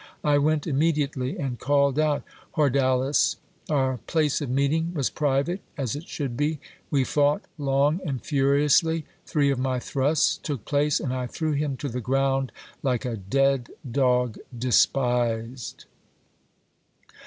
I 0.23 0.39
went 0.39 0.65
immediately 0.65 1.37
and 1.37 1.59
called 1.59 1.99
out 1.99 2.23
Hordales; 2.57 3.35
our 3.69 3.99
place 4.07 4.41
of 4.41 4.49
meeting 4.49 4.95
was 4.95 5.11
private 5.11 5.61
as 5.77 5.95
it 5.95 6.07
should 6.07 6.35
be; 6.35 6.59
we 6.89 7.03
fought 7.03 7.43
long 7.59 7.99
and 8.03 8.19
furiously; 8.25 9.05
three 9.27 9.51
of 9.51 9.59
my 9.59 9.77
thrusts 9.79 10.37
took 10.37 10.65
place, 10.65 10.99
and 10.99 11.13
I 11.13 11.27
threw 11.27 11.51
him 11.51 11.77
to 11.77 11.87
the 11.87 12.01
ground, 12.01 12.51
like 12.81 13.05
a 13.05 13.15
dead 13.15 13.69
dog 13.91 14.39
despised. 14.57 15.85